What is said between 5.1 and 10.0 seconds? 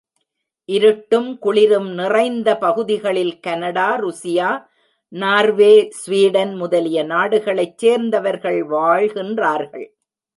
Norway, Sweden முதலிய நாடுகளைச் சேர்ந்தவர்கள் வாழ்கின்றார்கள்.